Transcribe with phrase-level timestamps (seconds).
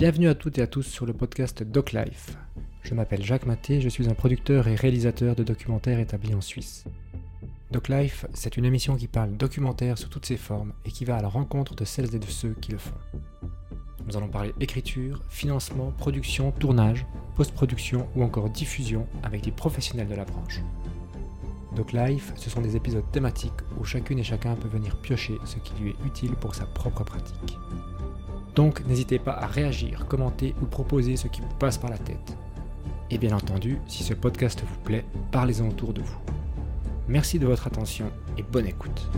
[0.00, 2.38] Bienvenue à toutes et à tous sur le podcast DocLife.
[2.84, 6.86] Je m'appelle Jacques Maté, je suis un producteur et réalisateur de documentaires établi en Suisse.
[7.70, 11.20] DocLife, c'est une émission qui parle documentaire sous toutes ses formes et qui va à
[11.20, 12.96] la rencontre de celles et de ceux qui le font.
[14.06, 17.04] Nous allons parler écriture, financement, production, tournage,
[17.36, 20.62] post-production ou encore diffusion avec des professionnels de la branche.
[21.76, 25.74] DocLife, ce sont des épisodes thématiques où chacune et chacun peut venir piocher ce qui
[25.74, 27.58] lui est utile pour sa propre pratique.
[28.60, 32.36] Donc n'hésitez pas à réagir, commenter ou proposer ce qui vous passe par la tête.
[33.10, 36.18] Et bien entendu, si ce podcast vous plaît, parlez-en autour de vous.
[37.08, 39.08] Merci de votre attention et bonne écoute.